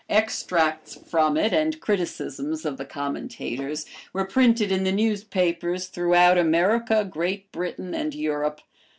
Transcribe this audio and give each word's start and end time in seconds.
Extracts 0.09 0.95
from 1.07 1.37
it, 1.37 1.53
and 1.53 1.79
criticisms 1.79 2.65
of 2.65 2.77
the 2.77 2.85
commentators, 2.85 3.85
were 4.13 4.25
printed 4.25 4.71
in 4.71 4.83
the 4.83 4.91
newspapers 4.91 5.85
throughout 5.89 6.39
America, 6.39 7.05
Great 7.05 7.51
Britain, 7.51 7.93
and 7.93 8.15
Europe. 8.15 8.61